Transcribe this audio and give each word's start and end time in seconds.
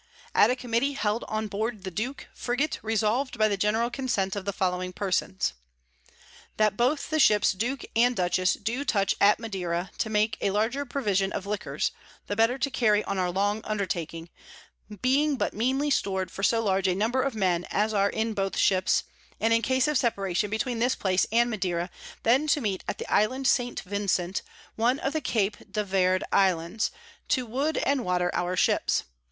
At 0.33 0.49
a 0.49 0.55
Committee 0.55 0.93
held 0.93 1.23
on 1.27 1.45
Board 1.45 1.83
the 1.83 1.91
Duke 1.91 2.27
Frigate, 2.33 2.79
resolv'd 2.81 3.37
by 3.37 3.47
the 3.47 3.55
General 3.55 3.91
Consent 3.91 4.35
of 4.35 4.45
the 4.45 4.51
following 4.51 4.93
Persons: 4.93 5.53
[Sidenote: 5.73 5.77
From 5.77 5.77
Cork 5.85 6.09
to 6.09 6.15
the 6.15 6.17
Southward.] 6.41 6.57
That 6.57 6.77
both 6.77 7.09
the 7.11 7.19
Ships 7.19 7.51
Duke 7.51 7.85
and 7.95 8.15
Dutchess 8.15 8.53
do 8.55 8.83
touch 8.83 9.13
at 9.21 9.39
Madera, 9.39 9.91
_to 9.99 10.09
make 10.09 10.39
a 10.41 10.49
larger 10.49 10.87
Provision 10.87 11.31
of 11.31 11.45
Liquors, 11.45 11.91
the 12.25 12.35
better 12.35 12.57
to 12.57 12.71
carry 12.71 13.03
on 13.03 13.19
our 13.19 13.29
long 13.29 13.61
Undertaking, 13.63 14.29
being 15.03 15.35
but 15.37 15.53
meanly 15.53 15.91
stor'd 15.91 16.31
for 16.31 16.41
so 16.41 16.63
large 16.63 16.87
a 16.87 16.95
Number 16.95 17.21
of 17.21 17.35
Men 17.35 17.67
as 17.69 17.93
are 17.93 18.09
in 18.09 18.33
both 18.33 18.57
Ships; 18.57 19.03
and 19.39 19.53
in 19.53 19.61
case 19.61 19.87
of 19.87 19.99
Separation 19.99 20.49
between 20.49 20.79
this 20.79 20.95
Place 20.95 21.27
and_ 21.31 21.47
Madera, 21.47 21.91
then 22.23 22.47
to 22.47 22.59
meet 22.59 22.83
at 22.87 22.97
the 22.97 23.05
Island 23.05 23.45
St. 23.45 23.79
Vincent, 23.81 24.41
one 24.75 24.97
of 24.97 25.13
the 25.13 25.21
Cape 25.21 25.57
de 25.71 25.83
Verd 25.83 26.23
_Islands, 26.33 26.89
to 27.27 27.45
wood 27.45 27.77
and 27.77 28.03
water 28.03 28.31
our 28.33 28.55
Ships. 28.55 29.03